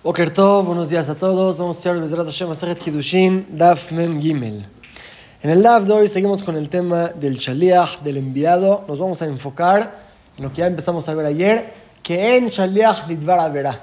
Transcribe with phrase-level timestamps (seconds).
[0.00, 1.58] Buenos días a todos.
[1.58, 4.64] Vamos a estudiar Bezrat Hashem Masachet Kiddushin, Daf Mem Gimel.
[5.42, 8.84] En el Daf de hoy seguimos con el tema del Shaliach, del enviado.
[8.86, 9.98] Nos vamos a enfocar
[10.36, 13.76] en lo que ya empezamos a ver ayer, que en Shaliach Lidvar Avera.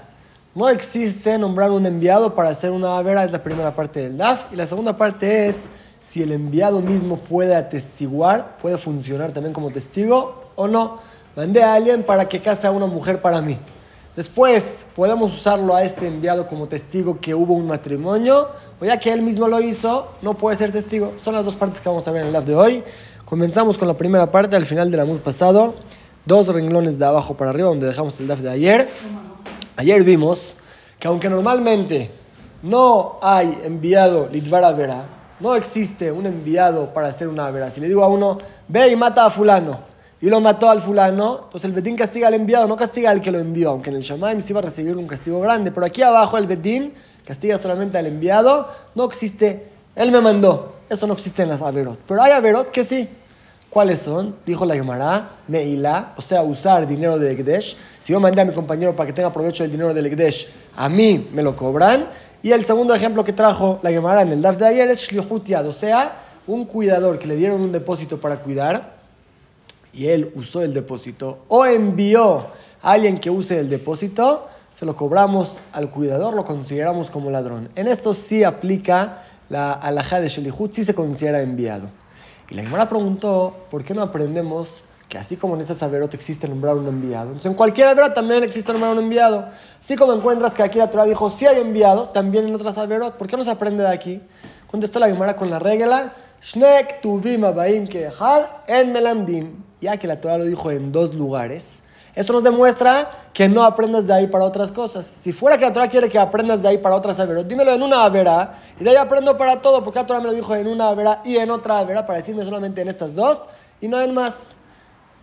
[0.55, 4.45] No existe nombrar un enviado para hacer una Avera, es la primera parte del Daf.
[4.53, 5.65] Y la segunda parte es
[6.01, 10.99] si el enviado mismo puede atestiguar, puede funcionar también como testigo o no.
[11.35, 13.59] Mandé a alguien para que case a una mujer para mí.
[14.15, 18.47] Después podemos usarlo a este enviado como testigo que hubo un matrimonio,
[18.79, 21.13] o ya que él mismo lo hizo, no puede ser testigo.
[21.21, 22.83] Son las dos partes que vamos a ver en el live de hoy.
[23.25, 25.73] Comenzamos con la primera parte al final del amud pasado,
[26.25, 28.89] dos renglones de abajo para arriba donde dejamos el DAF de ayer.
[29.75, 30.55] Ayer vimos
[30.97, 32.09] que aunque normalmente
[32.63, 35.05] no hay enviado litvara vera,
[35.41, 37.69] no existe un enviado para hacer una vera.
[37.69, 38.37] Si le digo a uno,
[38.69, 39.94] ve y mata a fulano,
[40.25, 43.29] y lo mató al fulano, entonces el Betín castiga al enviado, no castiga al que
[43.29, 46.01] lo envió, aunque en el Shamaim sí va a recibir un castigo grande, pero aquí
[46.01, 51.43] abajo el Betín castiga solamente al enviado, no existe, él me mandó, eso no existe
[51.43, 53.07] en las Averot, pero hay Averot que sí.
[53.69, 54.35] ¿Cuáles son?
[54.47, 57.77] Dijo la Gemara, Meila, o sea, usar dinero de Ekdesh.
[57.99, 60.89] Si yo mandé a mi compañero para que tenga provecho del dinero del Ekdesh, a
[60.89, 62.07] mí me lo cobran.
[62.41, 65.67] Y el segundo ejemplo que trajo la Gemara en el DAF de ayer es Shlichutiad,
[65.67, 66.15] o sea,
[66.47, 68.94] un cuidador que le dieron un depósito para cuidar
[69.95, 72.47] y él usó el depósito o envió
[72.81, 77.69] a alguien que use el depósito, se lo cobramos al cuidador, lo consideramos como ladrón.
[77.75, 81.89] En esto sí aplica la alajá de Shelihut, sí se considera enviado.
[82.49, 86.47] Y la Gemara preguntó, ¿por qué no aprendemos que así como en esa saberot existe
[86.49, 87.27] nombrar un enviado?
[87.27, 89.47] Entonces en cualquier saberot también existe nombrar un enviado.
[89.79, 93.15] Así como encuentras que aquí la Torah dijo, sí hay enviado, también en otras saberot.
[93.15, 94.21] ¿Por qué no se aprende de aquí?
[94.67, 97.87] Contestó la Gemara con la regla, Shnek tuvim abaim
[98.67, 101.81] en melamdim ya que la Torah lo dijo en dos lugares,
[102.15, 105.05] esto nos demuestra que no aprendas de ahí para otras cosas.
[105.05, 107.83] Si fuera que la Torah quiere que aprendas de ahí para otras averas, dímelo en
[107.83, 110.67] una avera y de ahí aprendo para todo, porque la Torah me lo dijo en
[110.67, 113.41] una avera y en otra avera para decirme solamente en estas dos
[113.81, 114.55] y no en más.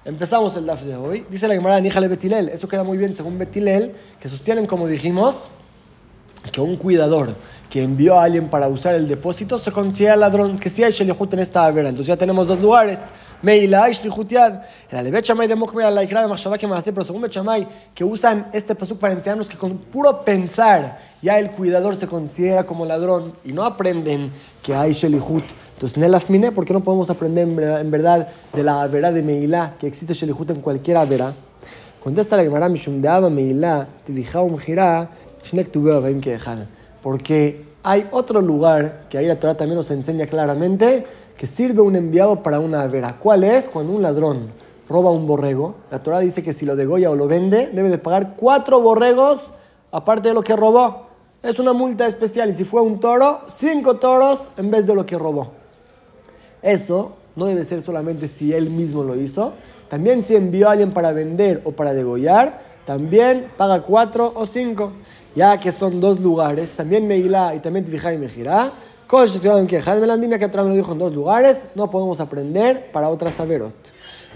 [0.05, 1.25] Empezamos el DAF de hoy.
[1.31, 2.49] Dice la Gemara Níjale Betilel.
[2.49, 5.49] Eso queda muy bien según Betilel, que sostienen, como dijimos,
[6.51, 7.37] que un cuidador
[7.71, 11.33] que envió a alguien para usar el depósito se considera ladrón, que si hay Shelihut
[11.33, 11.89] en esta avera.
[11.89, 13.13] Entonces ya tenemos dos lugares.
[13.43, 14.63] Meila y Shlihutiad.
[14.91, 18.05] El Alevet Shamay de Mokbe la Ikra de Machshavá que más pero según Bechamay, que
[18.05, 22.87] usan este pasuk para enseñarnos que con puro pensar ya el cuidador se considera como
[22.87, 24.31] ladrón y no aprenden
[24.63, 25.45] que hay Shelihut.
[25.75, 29.87] Entonces, Nelafmine, ¿por qué no podemos aprender en verdad de la avera de Meila, que
[29.87, 31.33] existe Shelihut en cualquier avera?
[32.03, 35.09] Contesta la Gemara Mishum de Aba Meila, Tivijaum Gira,
[35.45, 36.67] Shnek Baim Kehad
[37.03, 41.05] porque hay otro lugar que ahí la Torah también nos enseña claramente
[41.37, 43.17] que sirve un enviado para una vera.
[43.19, 43.69] ¿Cuál es?
[43.69, 44.51] Cuando un ladrón
[44.89, 47.99] roba un borrego, la Torah dice que si lo degolla o lo vende, debe de
[47.99, 49.53] pagar cuatro borregos
[49.91, 51.07] aparte de lo que robó.
[51.43, 55.07] Es una multa especial y si fue un toro, cinco toros en vez de lo
[55.07, 55.53] que robó.
[56.63, 59.55] Eso no debe ser solamente si él mismo lo hizo,
[59.89, 64.93] también si envió a alguien para vender o para degollar, también paga cuatro o cinco
[65.35, 68.73] ya que son dos lugares, también Meilá y también Tvijá y Mejirá,
[70.39, 73.75] que otra me lo dijo en dos lugares, no podemos aprender para otras saberot.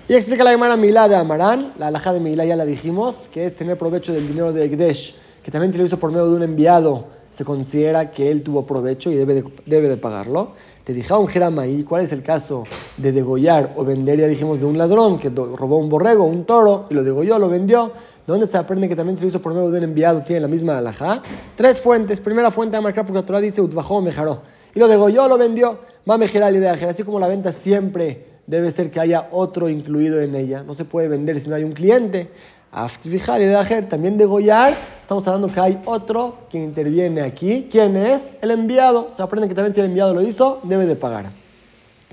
[0.07, 3.47] Y explica la Gemara Milá de Amarán, la alhaja de Meilá ya la dijimos, que
[3.47, 6.37] es tener provecho del dinero de Egdesh, que también se lo hizo por medio de
[6.37, 10.51] un enviado, se considera que él tuvo provecho y debe de, debe de pagarlo.
[10.85, 12.65] Te dije un Jeramaí, ¿cuál es el caso
[12.99, 14.21] de degollar o vender?
[14.21, 17.49] Ya dijimos de un ladrón que robó un borrego, un toro, y lo degolló, lo
[17.49, 17.93] vendió
[18.27, 20.23] ¿Dónde se aprende que también se lo hizo por medio de un enviado?
[20.23, 21.23] Tiene la misma alhaja.
[21.55, 22.19] Tres fuentes.
[22.19, 24.43] Primera fuente, marcar porque la Torah dice Utvajó mejaró.
[24.77, 25.79] Y lo degolló, lo vendió.
[26.05, 26.79] Mejerá la idea.
[26.89, 30.63] Así como la venta siempre debe ser que haya otro incluido en ella.
[30.63, 32.29] No se puede vender si no hay un cliente.
[32.71, 34.77] Aftifijar y de también degollar.
[35.01, 37.69] Estamos hablando que hay otro que interviene aquí.
[37.71, 38.35] ¿Quién es?
[38.43, 39.09] El enviado.
[39.17, 41.33] Se aprende que también si el enviado lo hizo, debe de pagar.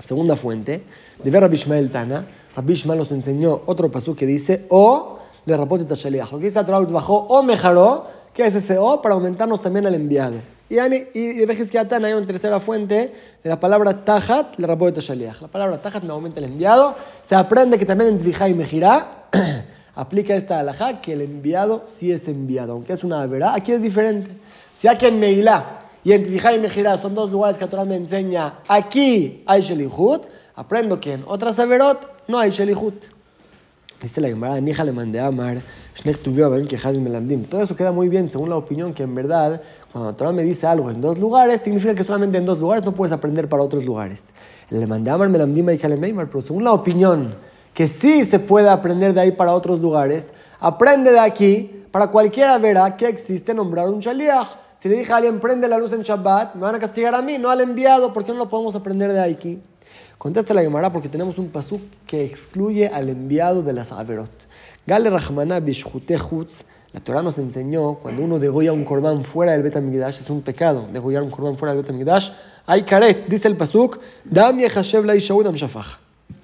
[0.02, 0.82] Segunda fuente,
[1.22, 2.26] de ver a Bishmael Tana.
[2.56, 6.32] Rabbi nos enseñó otro pasú que dice, o de Rapot y Tashaliach.
[6.32, 9.94] Lo que dice Torah bajó o mejaró, que es ese o, para aumentarnos también al
[9.94, 10.53] enviado.
[10.68, 13.12] Y, y vejes que hay una tercera fuente
[13.42, 15.42] de la palabra tajat, le Rapot y Tashaliach.
[15.42, 16.96] La palabra tajat me aumenta el enviado.
[17.22, 19.26] Se aprende que también en Tvijá y Mejirá
[19.94, 23.52] aplica esta alajá, que el enviado sí es enviado, aunque es una verdad.
[23.54, 24.30] Aquí es diferente.
[24.74, 27.96] Si aquí en Meilá y en Tvijá y Mejirá son dos lugares que Torah me
[27.96, 33.14] enseña, aquí hay Shelihut, aprendo que en otras Averot no hay Shelihut.
[34.02, 35.62] Dice la Gemara, Nija le mandé a Amar,
[35.94, 37.44] Shnek tuvió a que Melandim.
[37.44, 39.62] Todo eso queda muy bien, según la opinión que en verdad,
[39.94, 42.84] cuando la Torah me dice algo en dos lugares, significa que solamente en dos lugares
[42.84, 44.24] no puedes aprender para otros lugares.
[44.68, 47.36] Le mandé a Amar Melandim y Meimar, pero según la opinión
[47.72, 52.58] que sí se puede aprender de ahí para otros lugares, aprende de aquí para cualquiera
[52.58, 54.56] verá que existe nombrar un shaliach.
[54.74, 57.22] Si le dije a alguien, prende la luz en Shabbat, me van a castigar a
[57.22, 58.12] mí, no al enviado.
[58.12, 59.60] ¿Por qué no lo podemos aprender de aquí?
[60.18, 64.32] Contesta la Gemara porque tenemos un pasuk que excluye al enviado de las Averot.
[64.88, 66.64] Gale Rahmana Bishhutehutz
[66.94, 70.86] la Torah nos enseñó cuando uno degolla un corbán fuera del Bet es un pecado
[70.92, 72.22] degollar un corbán fuera del Bet
[72.66, 74.60] Hay karet, dice el pasuk, dam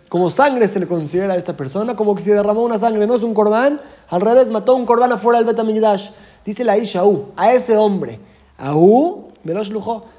[0.09, 3.15] Como sangre se le considera a esta persona, como que si derramó una sangre, no
[3.15, 6.13] es un corbán, al revés, mató un corbán afuera del Bet
[6.45, 8.19] Dice la Ishaú, a ese hombre,
[8.59, 9.63] Aú, me lo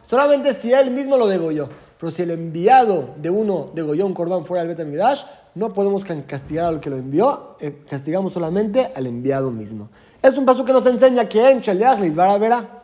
[0.08, 1.68] solamente si él mismo lo degolló.
[2.00, 5.18] Pero si el enviado de uno degolló un corbán fuera del Bet
[5.56, 9.90] no podemos castigar al que lo envió, eh, castigamos solamente al enviado mismo.
[10.22, 12.82] Es un paso que nos enseña que en Shaliach a verá.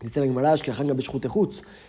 [0.00, 0.96] Dice la Gemara que Hanga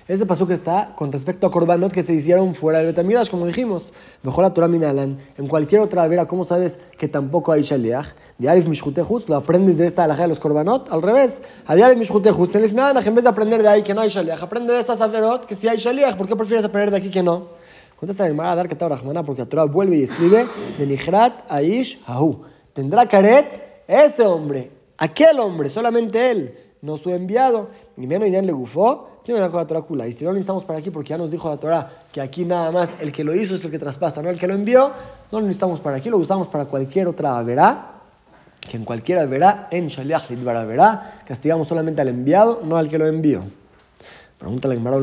[0.07, 3.45] Ese paso que está con respecto a Korbanot que se hicieron fuera del Betamidash, como
[3.45, 3.94] dijimos.
[4.24, 5.19] Mejor la Torah Minalan.
[5.38, 8.07] En cualquier otra vera, ¿cómo sabes que tampoco hay Shaliach?
[8.38, 10.91] De Alif Mishutehutz, lo aprendes de esta alhaja de los Korbanot.
[10.91, 11.41] Al revés.
[11.65, 14.74] A Alif Mishutehutz, en en vez de aprender de ahí que no hay Shaliach, aprende
[14.74, 16.18] de estas averot que sí hay Shaliach.
[16.18, 17.47] ¿Por qué prefieres aprender de aquí que no?
[17.97, 20.45] Contesta la Gemara dar que Rahmana porque la Torah vuelve y escribe
[20.77, 22.41] de Nihrat Aish Ahu.
[22.74, 28.51] Tendrá caret ese hombre, aquel hombre, solamente él, no su enviado, ni menos ya le
[28.51, 31.50] gufó, tiene la Torah Y si no lo necesitamos para aquí, porque ya nos dijo
[31.50, 34.30] la Torah que aquí nada más el que lo hizo es el que traspasa, no
[34.30, 34.91] el que lo envió,
[35.31, 38.01] no lo necesitamos para aquí, lo usamos para cualquier otra verá,
[38.59, 43.07] que en cualquiera verá, en Shaliach verá, castigamos solamente al enviado, no al que lo
[43.07, 43.44] envió.
[44.44, 44.98] Pregunta la Gemara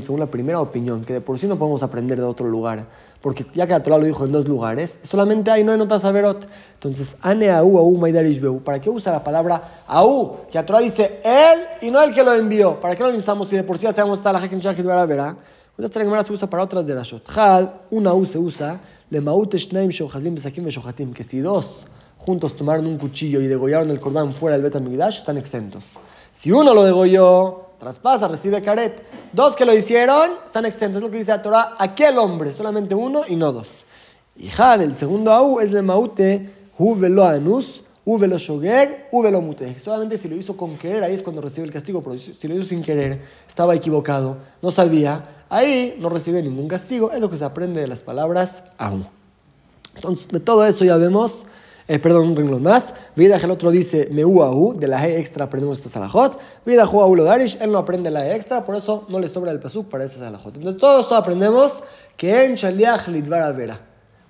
[0.00, 2.86] según la primera opinión, que de por sí no podemos aprender de otro lugar,
[3.20, 6.02] porque ya que la Torah lo dijo en dos lugares, solamente hay no en otras
[6.06, 6.48] averot.
[6.72, 8.60] Entonces, ane au au beu.
[8.64, 10.46] ¿Para qué usa la palabra au?
[10.50, 12.80] Que la Torah dice él y no el que lo envió.
[12.80, 15.36] ¿Para qué lo necesitamos si de por sí ya sabemos está la Hekin Shachit verá?
[15.76, 17.28] Esta Gemara se usa para otras de la Shot.
[17.36, 21.84] Had, una u se usa, le maut shnaim shochazim besakim shochatim, que si dos
[22.16, 25.98] juntos tomaron un cuchillo y degollaron el corbán fuera del Betamigdash, están exentos.
[26.32, 29.04] Si uno lo degolló, traspasa, recibe caret.
[29.32, 30.98] Dos que lo hicieron, están exentos.
[30.98, 33.84] Es lo que dice la Torah, aquel hombre, solamente uno y no dos.
[34.36, 39.22] Y Had, el segundo au, es le maute, hu velo anus, hu velo shogeg, hu
[39.22, 39.78] velo mute.
[39.78, 42.02] Solamente si lo hizo con querer, ahí es cuando recibe el castigo.
[42.02, 47.12] Pero si lo hizo sin querer, estaba equivocado, no sabía, ahí no recibe ningún castigo.
[47.12, 49.04] Es lo que se aprende de las palabras au.
[49.94, 51.44] Entonces, de todo eso ya vemos
[51.92, 52.94] eh, perdón, un renglón más.
[53.14, 56.38] Vida el otro dice Meuahu, de la E extra aprendemos esta salajot.
[56.64, 59.50] Vida Juahu lo Darish, él no aprende la E extra, por eso no le sobra
[59.50, 60.56] el pasuk para esa salajot.
[60.56, 61.84] Entonces, todos aprendemos
[62.16, 63.78] que en Shaliach Lidvar Vera.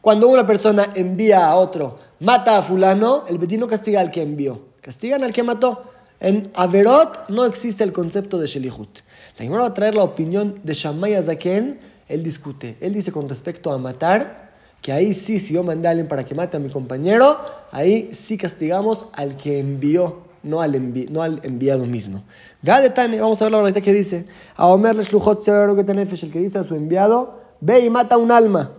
[0.01, 4.63] Cuando una persona envía a otro, mata a Fulano, el betino castiga al que envió.
[4.81, 5.85] Castigan al que mató.
[6.19, 9.03] En Averot no existe el concepto de Shelihut.
[9.39, 11.79] La Gemara va a traer la opinión de Shammai Azaken.
[12.09, 12.77] Él discute.
[12.81, 14.52] Él dice con respecto a matar
[14.83, 17.39] que ahí sí, si yo mandé a alguien para que mate a mi compañero,
[17.71, 22.25] ahí sí castigamos al que envió, no al, no al enviado mismo.
[22.63, 24.27] Gadetane, vamos a ver la verdad que dice,
[24.57, 28.73] a Omer el que dice a su enviado, ve y mata un alma.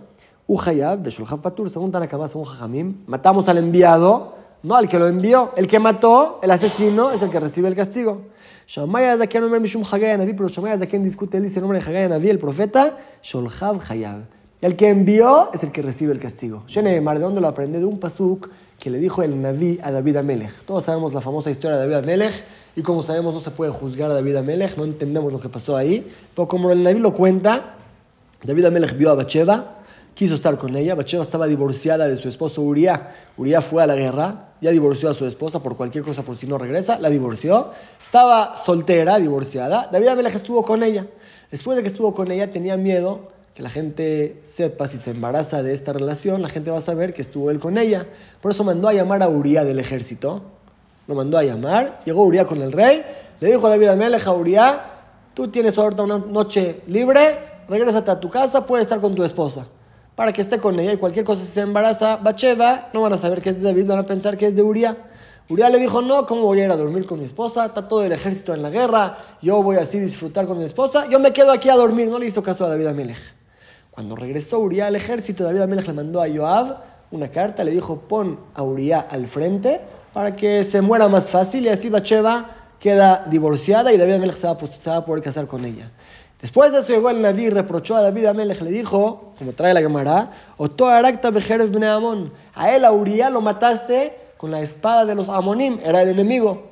[0.45, 5.07] Ujayab, de Shulhab Patur, según Tanakama, según Jajamim, matamos al enviado, no al que lo
[5.07, 5.53] envió.
[5.55, 8.23] El que mató, el asesino, es el que recibe el castigo.
[8.67, 12.29] Shamaya Zakian Omer Mishum Hagaya pero Shamaya Zakian discute, él dice el nombre de Navi,
[12.29, 14.42] el profeta, Sholhab Hayab.
[14.63, 16.63] El que envió es el que recibe el castigo.
[16.67, 17.79] Shenemar, ¿de dónde lo aprende?
[17.79, 18.49] De un pasuk
[18.79, 20.63] que le dijo el Naví a David Amelech.
[20.63, 24.09] Todos sabemos la famosa historia de David Amelech y como sabemos no se puede juzgar
[24.09, 26.09] a David Amelech, no entendemos lo que pasó ahí.
[26.33, 27.75] Pero como el Naví lo cuenta,
[28.41, 29.79] David Amelech vio a Bacheva,
[30.13, 30.95] quiso estar con ella.
[30.95, 33.13] Bacheva estaba divorciada de su esposo Uriah.
[33.35, 36.47] Uriah fue a la guerra, ya divorció a su esposa por cualquier cosa, por si
[36.47, 37.71] no regresa, la divorció.
[38.01, 39.89] Estaba soltera, divorciada.
[39.91, 41.05] David Amelech estuvo con ella.
[41.51, 45.61] Después de que estuvo con ella tenía miedo que la gente sepa si se embaraza
[45.61, 48.07] de esta relación, la gente va a saber que estuvo él con ella.
[48.41, 50.41] Por eso mandó a llamar a Uriah del ejército.
[51.07, 53.03] Lo mandó a llamar, llegó Uriah con el rey,
[53.39, 54.85] le dijo a David Amelech a Uriah,
[55.33, 59.67] tú tienes ahorita una noche libre, regrésate a tu casa, puedes estar con tu esposa.
[60.15, 63.17] Para que esté con ella y cualquier cosa si se embaraza, Bacheva, no van a
[63.17, 64.95] saber que es de David, van a pensar que es de Uriah.
[65.49, 67.65] Uriah le dijo, no, ¿cómo voy a ir a dormir con mi esposa?
[67.65, 71.07] Está todo el ejército en la guerra, yo voy así a disfrutar con mi esposa,
[71.09, 73.42] yo me quedo aquí a dormir, no le hizo caso a David Amelech.
[73.93, 76.77] Cuando regresó Uriah al ejército, David Amelech le mandó a Joab
[77.11, 79.81] una carta, le dijo, pon a Uriah al frente
[80.13, 84.47] para que se muera más fácil y así Bacheva queda divorciada y David Amelech se
[84.47, 84.57] va,
[84.97, 85.91] a poder casar con ella.
[86.41, 89.81] Después de eso llegó el Naví reprochó a David Amelech, le dijo, como trae la
[89.81, 90.31] Gemara,
[92.55, 96.63] a él, a Uriah, lo mataste con la espada de los Amonim, era el enemigo.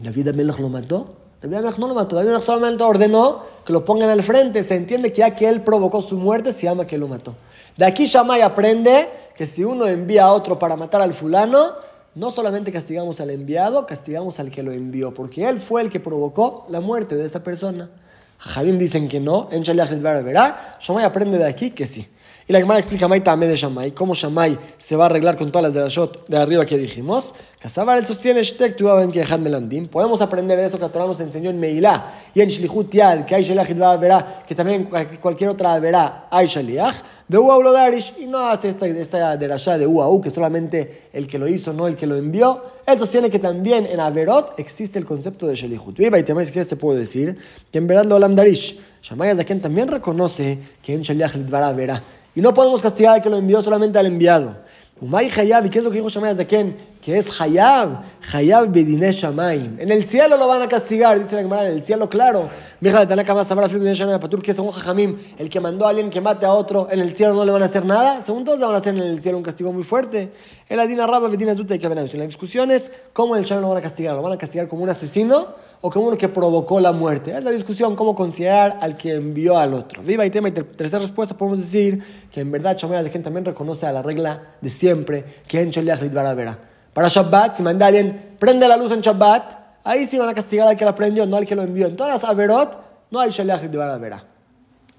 [0.00, 4.62] David Amelech lo mató David Amelech no solamente ordenó que lo pongan al frente.
[4.62, 7.34] Se entiende que ya provocó su muerte, se llama que lo mató.
[7.76, 11.72] De aquí Shammai aprende que si uno envía a otro para matar al fulano,
[12.14, 16.00] no solamente castigamos al enviado, castigamos al que lo envió, porque él fue el que
[16.00, 17.90] provocó la muerte de esa persona.
[18.38, 22.08] Javim dicen que no, en Shaliach verá, Shamay aprende de aquí que sí.
[22.48, 25.64] Y la Gemara explica Maitame de Shamay, cómo Shamay se va a arreglar con todas
[25.64, 27.34] las de la shot de arriba que dijimos.
[27.58, 29.88] Casabar él sostiene Shtek que Melandim.
[29.88, 33.34] Podemos aprender de eso que Torah nos enseñó en Meilá y en Shlihut Yad, que
[33.34, 34.88] hay Shaliach verá, que también
[35.20, 37.02] cualquier otra verá hay Shaliach.
[37.26, 41.40] De Uau Darish, y no hace esta, esta derashá de Uau, que solamente el que
[41.40, 42.62] lo hizo, no el que lo envió.
[42.86, 45.98] Él sostiene que también en Averot existe el concepto de Shalihut.
[45.98, 47.36] Y Baitamay, si se puede decir
[47.72, 48.78] que en verdad lo Olam Darish.
[49.02, 52.00] Shamay Zaken también reconoce que en Shaliach Lidvara verá.
[52.36, 54.58] Y no podemos castigar al que lo envió solamente al enviado.
[55.00, 56.76] Umay Hayab, ¿y qué es lo que dijo Zaken?
[57.02, 58.02] Que es Hayab,
[58.32, 59.80] Hayab Bedine Shamaim.
[59.80, 62.50] En el cielo lo van a castigar, dice la Gemara, en el cielo, claro.
[62.80, 66.10] Mija de Tanaka más sabrá de Patur, que según Jajamim, el que mandó a alguien
[66.10, 68.20] que mate a otro, en el cielo no le van a hacer nada.
[68.20, 70.32] Según todos, le van a hacer en el cielo un castigo muy fuerte.
[70.68, 74.14] El Adina Rabba Bedina Zuta la discusión es cómo el cielo lo van a castigar.
[74.14, 75.54] ¿Lo van a castigar como un asesino?
[75.80, 77.36] O como uno que provocó la muerte.
[77.36, 80.02] Es la discusión cómo considerar al que envió al otro.
[80.02, 83.86] Viva y tema y tercera respuesta podemos decir que en verdad Shomea de también reconoce
[83.86, 86.58] a la regla de siempre que en Sholiach Vera.
[86.92, 89.52] Para Shabbat, si manda alguien, prende la luz en Shabbat,
[89.84, 91.86] ahí sí van a castigar al que la prendió, no al que lo envió.
[91.86, 92.78] En todas las Averot
[93.10, 94.24] no hay Sholiach Vera.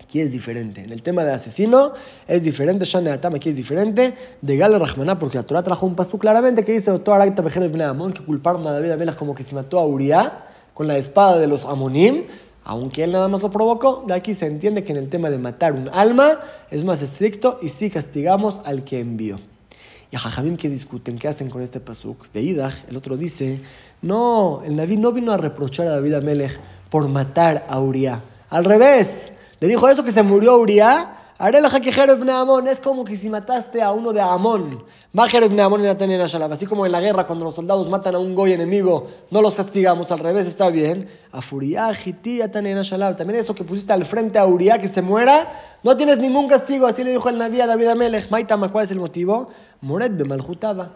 [0.07, 0.81] Aquí es diferente.
[0.81, 1.91] En el tema de asesino
[2.27, 2.85] es diferente.
[2.85, 4.13] Shane Atam aquí es diferente.
[4.41, 8.71] De Gal Rahmaná, porque la Torah trajo un pasto claramente que dice: que culparon a
[8.71, 10.46] David Amelas como que se mató a Uriah
[10.77, 12.25] con la espada de los Amonim,
[12.63, 15.39] aunque él nada más lo provocó, de aquí se entiende que en el tema de
[15.39, 19.39] matar un alma es más estricto y sí castigamos al que envió.
[20.11, 22.31] Y a Jajamim que discuten, ¿qué hacen con este pasuk?
[22.31, 23.59] Veidach, el otro dice,
[24.03, 26.59] no, el Naví no vino a reprochar a David Amelech
[26.91, 28.21] por matar a Uriah.
[28.51, 33.91] Al revés, le dijo eso que se murió Uriah es como que si mataste a
[33.91, 34.83] uno de Amón.
[35.13, 39.53] Así como en la guerra, cuando los soldados matan a un goy enemigo, no los
[39.53, 41.07] castigamos, al revés está bien.
[41.31, 42.77] También
[43.35, 46.87] eso que pusiste al frente a Uriah que se muera, no tienes ningún castigo.
[46.87, 48.31] Así le dijo el Naví a David Amelech.
[48.31, 49.49] Maitama, ¿cuál es el motivo?
[49.81, 50.89] Moret Bemalhutaba.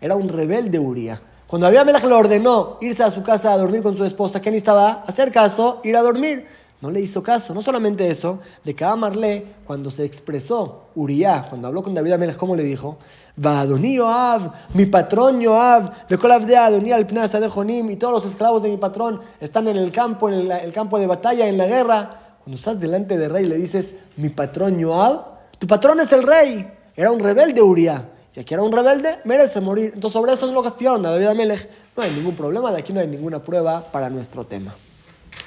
[0.00, 1.20] Era un rebelde Uriah.
[1.46, 4.50] Cuando David Amelech le ordenó irse a su casa a dormir con su esposa, ¿qué
[4.50, 5.04] necesitaba?
[5.06, 6.63] Hacer caso, ir a dormir.
[6.84, 7.54] No le hizo caso.
[7.54, 12.36] No solamente eso, de que Amarle, cuando se expresó Uriah, cuando habló con David Amelech,
[12.36, 12.98] ¿cómo le dijo?
[13.36, 18.68] Vadoni Yoav, mi patrón Yoav, de Adoní al de Jonim, y todos los esclavos de
[18.68, 22.36] mi patrón están en el campo, en el, campo de batalla, en la guerra.
[22.44, 25.24] Cuando estás delante del rey le dices, mi patrón Yoav,
[25.58, 26.70] tu patrón es el rey.
[26.94, 28.10] Era un rebelde Uriah.
[28.36, 29.92] Y aquí era un rebelde, merece morir.
[29.94, 31.66] Entonces sobre eso no lo castigaron a David Amelech.
[31.96, 34.74] No hay ningún problema, de aquí no hay ninguna prueba para nuestro tema.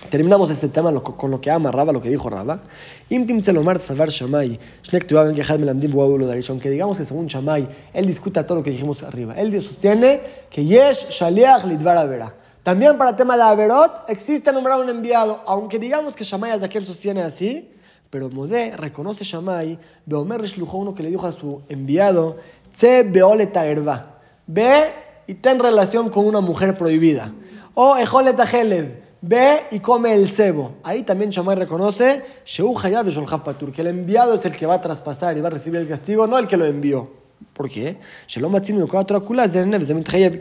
[0.10, 2.62] Terminamos este tema con lo que amarraba lo que dijo Raba.
[3.12, 3.34] Aunque
[6.70, 9.34] digamos que según Shamay, él discuta todo lo que dijimos arriba.
[9.34, 12.34] Él sostiene que Yesh Shaliach Lidvar Avera.
[12.64, 15.42] También para el tema de Averot existe nombrar un enviado.
[15.46, 17.70] Aunque digamos que Shamay quien sostiene así,
[18.10, 22.38] pero Modé reconoce Shamay, Beomer Rishlujo, uno que le dijo a su enviado,
[22.76, 24.20] Tse Beoleta Erba.
[24.46, 24.92] Ve
[25.28, 27.34] y ten relación con una mujer prohibida.
[27.74, 30.76] O Ejoleta Heled ve y come el cebo.
[30.84, 35.48] Ahí también Shammai reconoce que el enviado es el que va a traspasar y va
[35.48, 37.10] a recibir el castigo, no el que lo envió.
[37.54, 37.98] ¿Por qué?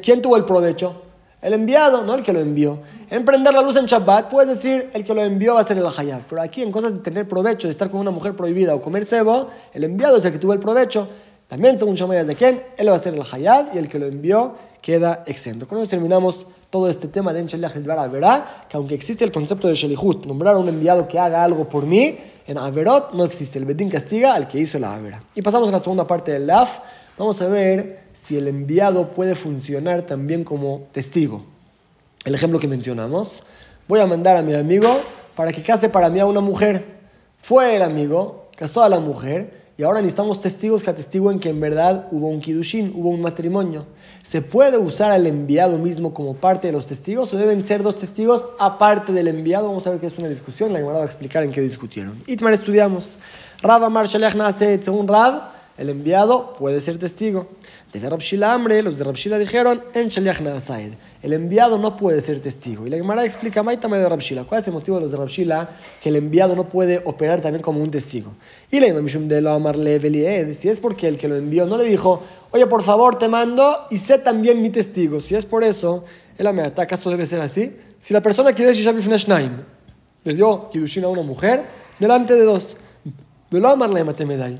[0.02, 1.02] ¿Quién tuvo el provecho?
[1.42, 2.80] El enviado, no el que lo envió.
[3.10, 5.76] En prender la luz en Shabbat, puedes decir, el que lo envió va a ser
[5.76, 6.22] el Hayab.
[6.28, 9.06] Pero aquí, en cosas de tener provecho, de estar con una mujer prohibida o comer
[9.06, 11.08] cebo, el enviado es el que tuvo el provecho.
[11.46, 12.64] También, según Shammai, de quién?
[12.76, 15.68] Él va a ser el Hayab y el que lo envió queda exento.
[15.68, 19.66] Con eso terminamos todo este tema de Ensheliach el verá que aunque existe el concepto
[19.66, 23.58] de Shelihut, nombrar a un enviado que haga algo por mí, en Averot no existe.
[23.58, 25.22] El Bedín castiga al que hizo la Avera.
[25.34, 26.80] Y pasamos a la segunda parte del LAF.
[27.16, 31.46] Vamos a ver si el enviado puede funcionar también como testigo.
[32.26, 33.42] El ejemplo que mencionamos.
[33.88, 35.00] Voy a mandar a mi amigo
[35.34, 36.84] para que case para mí a una mujer.
[37.40, 41.60] Fue el amigo, casó a la mujer y ahora necesitamos testigos que atestiguen que en
[41.60, 43.84] verdad hubo un kidushin, hubo un matrimonio.
[44.22, 47.98] ¿Se puede usar al enviado mismo como parte de los testigos o deben ser dos
[47.98, 49.68] testigos aparte del enviado?
[49.68, 52.22] Vamos a ver que es una discusión, la Gemara va a explicar en qué discutieron.
[52.26, 53.16] Itmar estudiamos.
[53.60, 57.48] Rab Amar Naset, según Rab, el enviado puede ser testigo.
[58.00, 60.92] De Rabshila Amre, los de Rabshila dijeron, en Naasaed.
[61.22, 62.86] El enviado no puede ser testigo.
[62.86, 64.44] Y la Gemara explica, Maitame de Rabshila.
[64.44, 65.70] ¿Cuál es el motivo de los de Rabshila
[66.02, 68.32] que el enviado no puede operar también como un testigo?
[68.70, 72.22] Y la Imamishum de amarle si es porque el que lo envió no le dijo,
[72.50, 75.20] oye, por favor, te mando y sé también mi testigo.
[75.20, 76.04] Si es por eso,
[76.38, 77.76] el ataca, ¿acaso debe ser así?
[77.98, 79.52] Si la persona quiere Fnashnaim,
[80.24, 81.64] le dio Kidushin a una mujer
[81.98, 82.76] delante de dos.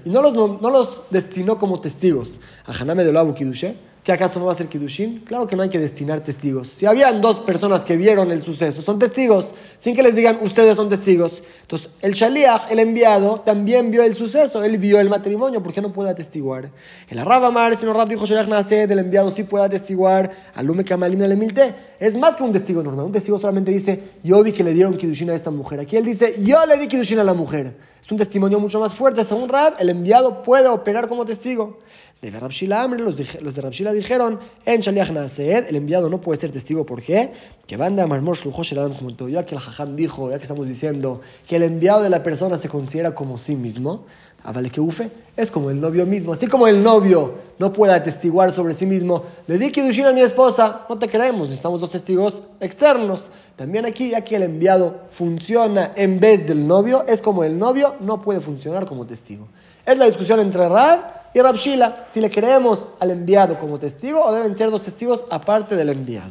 [0.04, 2.32] Y no los, no, los destinó como testigos.
[2.66, 5.24] A Haname de Loabu Kidushe, ¿Que acaso no va a ser Kiddushin?
[5.24, 6.68] Claro que no hay que destinar testigos.
[6.68, 9.46] Si habían dos personas que vieron el suceso, son testigos,
[9.78, 11.42] sin que les digan ustedes son testigos.
[11.62, 15.82] Entonces, el Shaliach, el enviado, también vio el suceso, él vio el matrimonio, ¿por qué
[15.82, 16.70] no puede atestiguar?
[17.08, 20.84] El Arab Amar, si no Rab dijo Shaliach nace, del enviado sí puede atestiguar, Alume
[20.84, 21.74] Kamalim le Milte.
[21.98, 23.06] Es más que un testigo normal.
[23.06, 25.80] Un testigo solamente dice, yo vi que le dieron Kiddushin a esta mujer.
[25.80, 27.74] Aquí él dice, yo le di Kiddushin a la mujer.
[28.06, 29.24] Es un testimonio mucho más fuerte.
[29.24, 31.80] Según Rab, el enviado puede operar como testigo.
[32.22, 32.50] De Rab
[32.98, 36.86] los, los de Rab dijeron, en Shaliach Naased, el enviado no puede ser testigo.
[36.86, 37.30] ¿Por qué?
[37.66, 38.38] Que banda Marmor
[38.72, 39.28] Adam como.
[39.28, 42.56] Ya que el Jajam dijo, ya que estamos diciendo que el enviado de la persona
[42.56, 44.06] se considera como sí mismo,
[44.44, 46.32] ah, vale que ufe, es como el novio mismo.
[46.32, 50.22] Así como el novio no puede atestiguar sobre sí mismo, le di Kiddushin a mi
[50.22, 53.30] esposa, no te creemos, necesitamos dos testigos externos.
[53.56, 57.96] También aquí, ya que el enviado funciona en vez del novio, es como el novio
[58.00, 59.48] no puede funcionar como testigo.
[59.84, 64.32] Es la discusión entre Rab y Rabshila, si le creemos al enviado como testigo o
[64.32, 66.30] deben ser dos testigos aparte del enviado.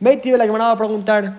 [0.00, 1.36] Meiti la Gemara va a preguntar,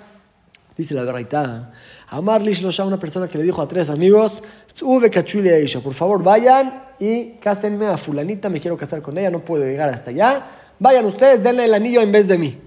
[0.76, 1.72] dice la verdad,
[2.10, 4.44] Amar Lishlosha, una persona que le dijo a tres amigos,
[4.80, 9.64] Ella, por favor vayan y cásenme a fulanita, me quiero casar con ella, no puedo
[9.64, 10.46] llegar hasta allá.
[10.78, 12.67] Vayan ustedes, denle el anillo en vez de mí.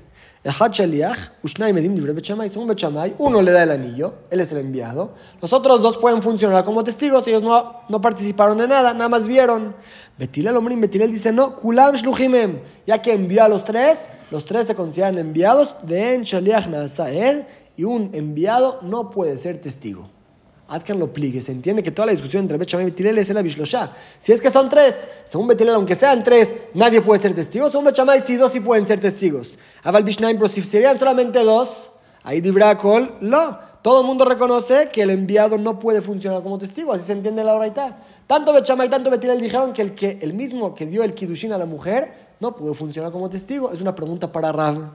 [3.18, 5.12] Uno le da el anillo, él es el enviado.
[5.42, 9.26] Los otros dos pueden funcionar como testigos, ellos no, no participaron en nada, nada más
[9.26, 9.74] vieron.
[10.18, 13.98] Betilel Omrim, Betilel dice, no, Kulam Shluchimem, ya que envió a los tres,
[14.30, 16.66] los tres se consideran enviados de En Shaliach
[17.76, 20.08] y un enviado no puede ser testigo.
[20.70, 21.42] Adkan lo pligue.
[21.42, 23.92] Se entiende que toda la discusión entre Bet y Betilel es la Bishlosha.
[24.20, 27.68] Si es que son tres, según Betilel, aunque sean tres, nadie puede ser testigo.
[27.68, 29.58] Según Bet si dos sí pueden ser testigos.
[29.82, 31.90] Aval Bishnaim, pero si serían solamente dos,
[32.22, 32.40] ahí
[32.80, 33.58] Kol, no.
[33.82, 36.92] Todo el mundo reconoce que el enviado no puede funcionar como testigo.
[36.92, 37.98] Así se entiende la oraita.
[38.28, 41.52] Tanto Bet y tanto Betilel dijeron que el, que el mismo que dio el Kidushin
[41.52, 43.72] a la mujer no puede funcionar como testigo.
[43.72, 44.92] Es una pregunta para Rav.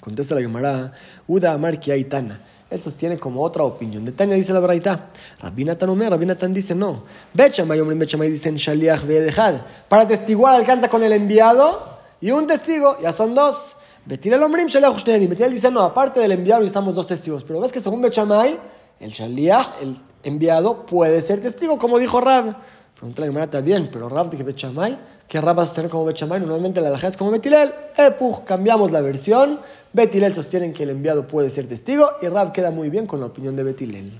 [0.00, 0.92] Contesta la Gemara.
[1.26, 2.53] Uda Amar Kiaitana.
[2.74, 4.04] Él sostiene como otra opinión.
[4.04, 5.10] De Tania dice la braita.
[5.40, 7.04] Rabinatan Omer, Rabinatan dice no.
[7.32, 9.62] Bechamay, hombre, Bechamay dicen Shaliach Vedejad.
[9.88, 13.76] Para testiguar alcanza con el enviado y un testigo, ya son dos.
[14.04, 15.04] Betir el hombre, Shaliach.
[15.04, 17.44] Betir dice no, aparte del enviado estamos dos testigos.
[17.44, 18.58] Pero ves que según Bechamay,
[18.98, 22.56] el Shaliach, el enviado, puede ser testigo, como dijo Rab.
[22.98, 26.40] Pregunta la Gemara bien, pero Rab dice Bechamay, ¿qué Rab va a sostener como Bechamay?
[26.40, 27.72] Normalmente la alhaja es como Betilel.
[27.96, 29.60] Epuj, cambiamos la versión.
[29.92, 33.26] Betilel sostienen que el enviado puede ser testigo y Rab queda muy bien con la
[33.26, 34.12] opinión de Betilel.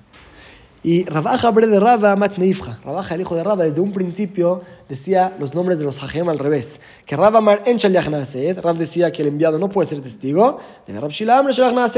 [0.84, 2.78] Y Rabaja bre de Rabba Matneifja.
[2.84, 6.38] Rabaja, el hijo de Rabba, desde un principio decía los nombres de los Hajem al
[6.38, 6.78] revés.
[7.06, 10.60] Que Rabba Mar en Rab decía que el enviado no puede ser testigo.
[10.86, 11.54] De Rab Shila Amr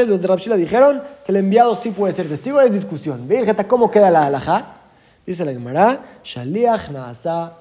[0.07, 2.61] los de Rab Shila dijeron que el enviado sí puede ser testigo.
[2.61, 3.27] Es discusión.
[3.27, 4.77] Ve, ¿cómo queda la halajá?
[5.27, 7.55] Dice la Gemara, Shaliach Naasa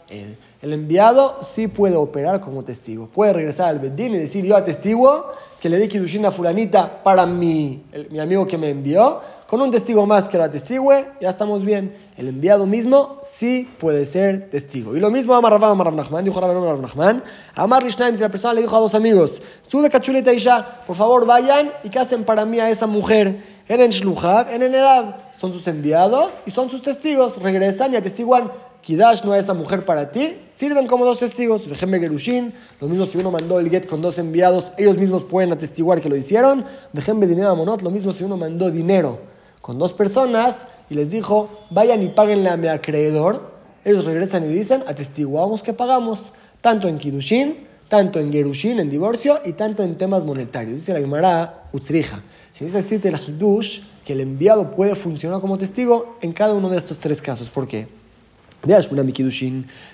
[0.61, 3.07] El enviado sí puede operar como testigo.
[3.07, 7.25] Puede regresar al Bedín y decir, yo atestiguo que le di Kiddushin a fulanita para
[7.25, 9.19] mi, mi amigo que me envió.
[9.47, 11.95] Con un testigo más que lo atestigue, ya estamos bien.
[12.17, 14.95] El enviado mismo sí puede ser testigo.
[14.95, 17.23] Y lo mismo Amar Rabban, Amar Nachman, dijo Rabban Amar Nachman.
[17.55, 20.95] Amar Rishnaim, si la persona le dijo a dos amigos, sube cachuleta y ya, por
[20.95, 23.35] favor vayan y casen para mí a esa mujer
[23.67, 25.24] en Shluchab, en Edad.
[25.37, 27.41] Son sus enviados y son sus testigos.
[27.41, 28.51] Regresan y atestiguan.
[28.81, 30.37] Kidash no es esa mujer para ti.
[30.55, 31.67] Sirven como dos testigos.
[31.67, 32.53] Vejeme Gerushin.
[32.79, 36.09] Lo mismo si uno mandó el get con dos enviados, ellos mismos pueden atestiguar que
[36.09, 36.65] lo hicieron.
[36.93, 37.81] Vejeme dinero monot.
[37.81, 39.19] Lo mismo si uno mandó dinero
[39.61, 43.55] con dos personas y les dijo, vayan y páguenle a mi acreedor.
[43.83, 46.31] Ellos regresan y dicen, atestiguamos que pagamos.
[46.61, 50.81] Tanto en Kidushin, tanto en Gerushin, en divorcio, y tanto en temas monetarios.
[50.81, 52.21] Dice la Gemara Utzrija.
[52.51, 56.69] Si es decir, el Hidush, que el enviado puede funcionar como testigo en cada uno
[56.69, 57.49] de estos tres casos.
[57.49, 57.87] ¿Por qué?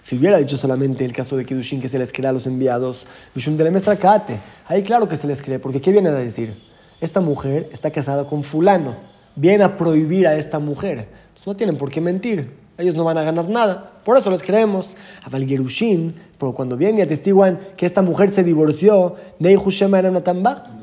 [0.01, 3.05] Si hubiera dicho solamente el caso de Kidushin que se les crea a los enviados,
[4.67, 6.55] ahí claro que se les cree, porque ¿qué viene a decir?
[7.01, 8.95] Esta mujer está casada con fulano,
[9.35, 11.09] viene a prohibir a esta mujer.
[11.45, 14.95] no tienen por qué mentir, ellos no van a ganar nada, por eso les creemos.
[15.23, 19.15] A Gerushin, pero cuando vienen y atestiguan que esta mujer se divorció,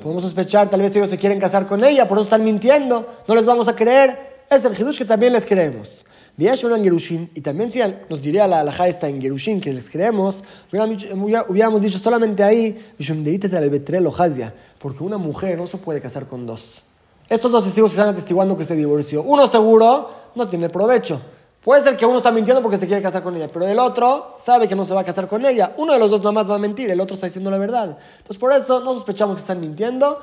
[0.00, 3.34] podemos sospechar, tal vez ellos se quieren casar con ella, por eso están mintiendo, no
[3.34, 4.44] les vamos a creer.
[4.48, 6.04] Es el Hidush que también les creemos.
[6.36, 11.98] y también si nos diría la alhaja esta en Gerushin que les creemos, hubiéramos dicho
[11.98, 12.78] solamente ahí,
[14.78, 16.84] porque una mujer no se puede casar con dos.
[17.28, 21.20] Estos dos testigos que están atestiguando que se divorció, uno seguro no tiene provecho.
[21.62, 24.36] Puede ser que uno está mintiendo porque se quiere casar con ella, pero el otro
[24.38, 25.74] sabe que no se va a casar con ella.
[25.76, 27.98] Uno de los dos nomás va a mentir, el otro está diciendo la verdad.
[28.18, 30.20] Entonces por eso no sospechamos que están mintiendo,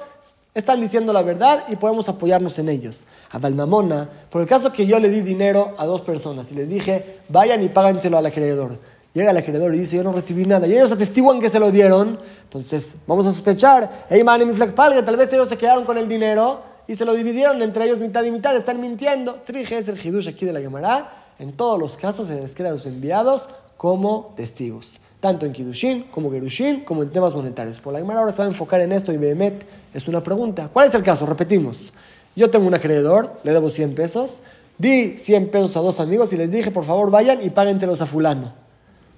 [0.54, 3.02] están diciendo la verdad y podemos apoyarnos en ellos.
[3.32, 6.70] A Balmamona, por el caso que yo le di dinero a dos personas y les
[6.70, 8.80] dije, vayan y páganselo al acreedor.
[9.14, 11.72] llega el acreedor y dice, yo no recibí nada, y ellos atestiguan que se lo
[11.72, 16.08] dieron, entonces vamos a sospechar, hey man, mi tal vez ellos se quedaron con el
[16.08, 19.42] dinero y se lo dividieron entre ellos mitad y mitad, están mintiendo.
[19.46, 22.70] Trije es el hidush aquí de la Gemara, en todos los casos se les crea
[22.70, 27.80] a los enviados como testigos tanto en Kiddushin como Gerushin, como en temas monetarios.
[27.80, 30.70] Por la Gemara ahora se va a enfocar en esto y Behemet es una pregunta.
[30.72, 31.26] ¿Cuál es el caso?
[31.26, 31.92] Repetimos.
[32.36, 34.44] Yo tengo un acreedor, le debo 100 pesos,
[34.78, 38.06] di 100 pesos a dos amigos y les dije, por favor, vayan y páguenselos a
[38.06, 38.54] fulano.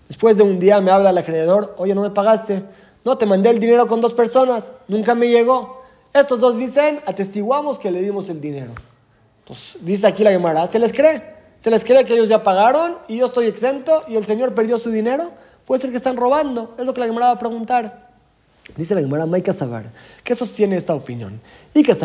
[0.07, 2.63] Después de un día me habla el acreedor, oye, no me pagaste.
[3.03, 5.81] No, te mandé el dinero con dos personas, nunca me llegó.
[6.13, 8.71] Estos dos dicen, atestiguamos que le dimos el dinero.
[9.39, 11.36] Entonces, dice aquí la Gemara, ¿se les cree?
[11.59, 14.77] ¿Se les cree que ellos ya pagaron y yo estoy exento y el señor perdió
[14.77, 15.31] su dinero?
[15.65, 16.75] Puede ser que están robando.
[16.77, 18.07] Es lo que la Gemara va a preguntar.
[18.75, 19.91] Dice la Gemara, Maika Sabar,
[20.23, 21.39] ¿qué sostiene esta opinión?
[21.73, 21.95] Y que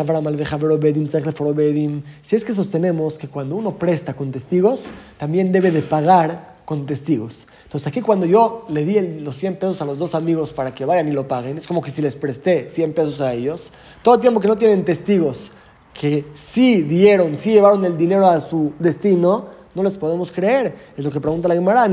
[1.53, 4.85] Bedim, si es que sostenemos que cuando uno presta con testigos,
[5.17, 7.47] también debe de pagar con testigos.
[7.65, 10.85] Entonces aquí cuando yo le di los 100 pesos a los dos amigos para que
[10.85, 14.15] vayan y lo paguen, es como que si les presté 100 pesos a ellos, todo
[14.15, 15.51] el tiempo que no tienen testigos
[15.93, 20.75] que sí dieron, sí llevaron el dinero a su destino, no les podemos creer.
[20.95, 21.87] Es lo que pregunta la Gemara.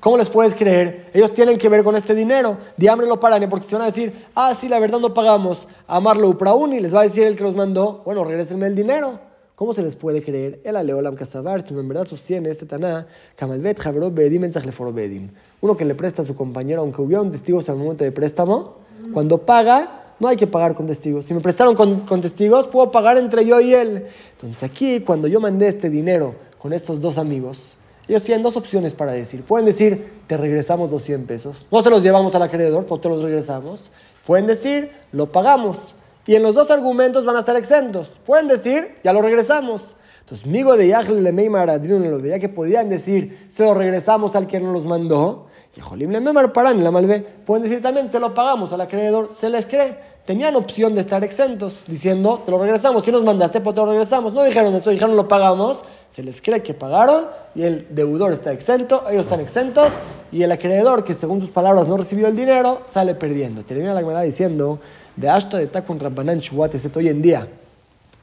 [0.00, 1.10] ¿Cómo les puedes creer?
[1.14, 2.56] Ellos tienen que ver con este dinero.
[2.76, 5.68] Diámelo para porque se van a decir, ah, sí, la verdad no pagamos.
[5.86, 6.80] Amarlo Uprauni.
[6.80, 9.20] Les va a decir el que los mandó, bueno, regresenme el dinero.
[9.54, 10.60] ¿Cómo se les puede creer?
[10.62, 14.48] El Aleolam Kasabar, si en verdad sostiene este Taná, Kamalbet Bedim
[14.94, 15.30] Bedim.
[15.60, 18.12] Uno que le presta a su compañero, aunque hubiera un testigo hasta el momento de
[18.12, 18.76] préstamo,
[19.12, 21.24] cuando paga, no hay que pagar con testigos.
[21.24, 24.06] Si me prestaron con, testigos, puedo pagar entre yo y él.
[24.32, 27.76] Entonces aquí, cuando yo mandé este dinero con estos dos amigos,
[28.08, 29.42] ellos tienen dos opciones para decir.
[29.42, 31.66] Pueden decir, te regresamos los 100 pesos.
[31.70, 33.90] No se los llevamos al acreedor, pero te los regresamos.
[34.26, 35.94] Pueden decir, lo pagamos.
[36.26, 38.12] Y en los dos argumentos van a estar exentos.
[38.26, 39.96] Pueden decir, ya lo regresamos.
[40.20, 44.60] Entonces, migo de Yahl le lo veía que podían decir, se lo regresamos al que
[44.60, 45.47] nos los mandó.
[45.80, 49.66] Jolim le Paran, la malve, pueden decir también, se lo pagamos al acreedor, se les
[49.66, 53.80] cree tenían opción de estar exentos, diciendo, te lo regresamos, si nos mandaste, pues te
[53.80, 54.34] lo regresamos.
[54.34, 58.52] No dijeron eso, dijeron lo pagamos, se les cree que pagaron y el deudor está
[58.52, 59.90] exento, ellos están exentos
[60.30, 63.64] y el acreedor, que según sus palabras no recibió el dinero, sale perdiendo.
[63.64, 64.80] Termina la verdad diciendo,
[65.16, 67.48] de Ashta de Takun Rabbanan Shuateset hoy en día,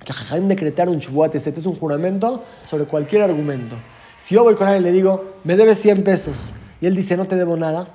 [0.06, 3.78] que Jajam decretaron Shuateset es un juramento sobre cualquier argumento.
[4.20, 7.17] Si yo voy con él y le digo, me debes 100 pesos, y él dice,
[7.17, 7.88] no te debo nada,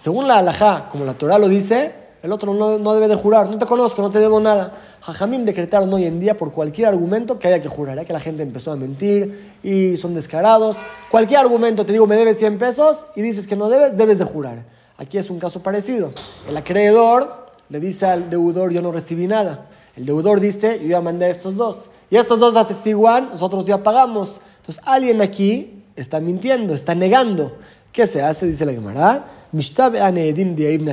[0.00, 3.58] según la halajá, como la Torah lo dice, el otro no, debe de jurar, no
[3.58, 4.78] te conozco, no te debo nada.
[5.00, 8.20] Jajamim decretaron hoy en día por cualquier argumento que haya que jurar, ya que la
[8.20, 10.76] gente empezó a mentir y son descarados.
[11.10, 14.24] Cualquier argumento, te digo, me debes 100 pesos y dices que no debes, debes de
[14.24, 14.64] jurar.
[14.98, 16.12] Aquí es un caso parecido.
[16.48, 19.66] El acreedor le dice al deudor, yo no recibí nada.
[19.96, 21.90] El deudor dice, yo ya mandé a estos dos.
[22.08, 24.40] Y estos dos atestiguan, nosotros ya pagamos.
[24.60, 27.52] Entonces alguien aquí está mintiendo, está negando.
[27.92, 28.46] ¿Qué se hace?
[28.46, 29.26] Dice la Gemara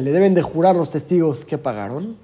[0.01, 2.17] le deben de jurar los testigos que pagaron.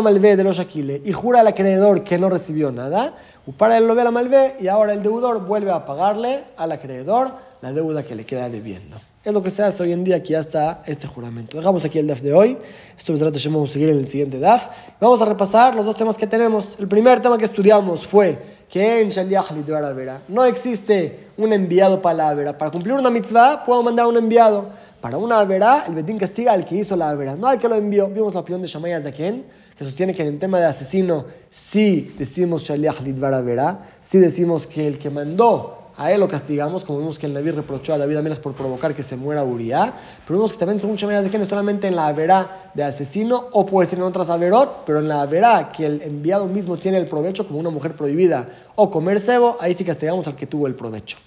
[0.00, 3.14] Malve de los Aquile y jura al acreedor que no recibió nada.
[3.58, 4.10] Para él lo ve la
[4.58, 8.96] y ahora el deudor vuelve a pagarle al acreedor la deuda que le queda debiendo.
[9.22, 11.58] Es lo que se hace hoy en día aquí hasta este juramento.
[11.58, 12.56] Dejamos aquí el DAF de hoy.
[12.96, 14.68] Esto es vamos a seguir en el siguiente DAF.
[14.98, 16.74] Vamos a repasar los dos temas que tenemos.
[16.80, 18.38] El primer tema que estudiamos fue
[18.70, 19.52] que en Shaliach
[20.26, 22.56] no existe un enviado para la vera.
[22.56, 24.70] Para cumplir una mitzvah puedo mandar un enviado.
[25.02, 27.74] Para una verá, el Betín castiga al que hizo la verá, no al que lo
[27.74, 28.08] envió.
[28.08, 29.44] Vimos la opinión de Shamayas de quien,
[29.76, 34.86] que sostiene que en el tema de asesino sí decimos Shaliach verá, sí decimos que
[34.86, 38.16] el que mandó a él lo castigamos, como vimos que el Naví reprochó a David
[38.16, 39.92] Amilas por provocar que se muera Uriah,
[40.26, 43.66] pero vimos que también según Shamayas de es solamente en la verá de asesino o
[43.66, 47.08] puede ser en otras averot, pero en la verá que el enviado mismo tiene el
[47.08, 50.74] provecho como una mujer prohibida o comer cebo, ahí sí castigamos al que tuvo el
[50.74, 51.18] provecho.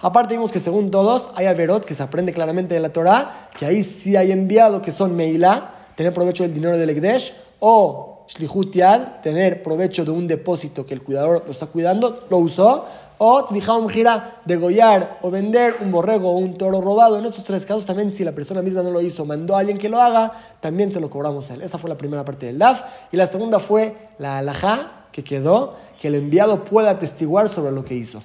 [0.00, 3.66] Aparte vimos que según todos hay averot que se aprende claramente de la Torah, que
[3.66, 8.76] ahí sí hay enviado que son meila, tener provecho del dinero del Ekdesh, o shlichut
[9.22, 12.86] tener provecho de un depósito que el cuidador lo está cuidando, lo usó,
[13.18, 17.18] o tvijam gira, degollar o vender un borrego o un toro robado.
[17.18, 19.78] En estos tres casos también si la persona misma no lo hizo, mandó a alguien
[19.78, 21.62] que lo haga, también se lo cobramos a él.
[21.62, 22.82] Esa fue la primera parte del DAF.
[23.12, 27.84] Y la segunda fue la alajá, que quedó, que el enviado pueda atestiguar sobre lo
[27.84, 28.22] que hizo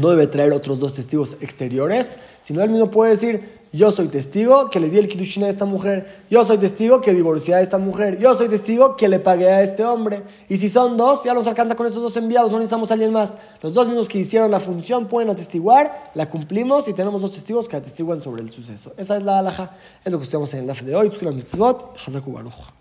[0.00, 4.68] no debe traer otros dos testigos exteriores, sino él mismo puede decir, yo soy testigo
[4.68, 7.78] que le di el kiddushin a esta mujer, yo soy testigo que divorcié a esta
[7.78, 10.22] mujer, yo soy testigo que le pagué a este hombre.
[10.48, 13.12] Y si son dos, ya nos alcanza con esos dos enviados, no necesitamos a alguien
[13.12, 13.36] más.
[13.62, 17.68] Los dos mismos que hicieron la función pueden atestiguar, la cumplimos y tenemos dos testigos
[17.68, 18.92] que atestiguan sobre el suceso.
[18.96, 21.10] Esa es la alhaja, es lo que estudiamos en el DAF de hoy.
[22.32, 22.79] Baruch.